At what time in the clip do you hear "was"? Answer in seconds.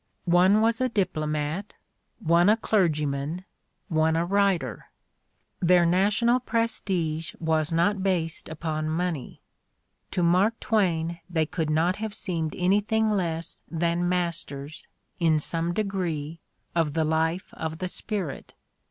0.61-0.81, 7.39-7.71